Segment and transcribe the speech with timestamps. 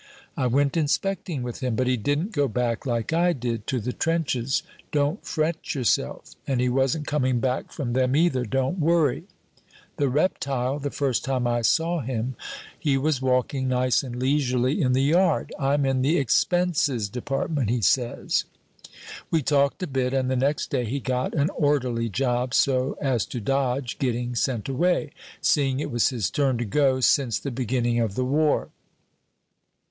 [0.35, 3.93] I went inspecting with him, but he didn't go back, like I did, to the
[3.93, 9.25] trenches, don't fret yourself, and he wasn't coming back from them either, don't worry!
[9.97, 12.35] The reptile, the first time I saw him
[12.79, 17.81] he was walking nice and leisurely in the yard 'I'm in the Expenses Department,' he
[17.83, 18.45] says.
[19.29, 23.23] We talked a bit, and the next day he got an orderly job so as
[23.27, 25.11] to dodge getting sent away,
[25.41, 28.69] seeing it was his turn to go since the beginning of the war.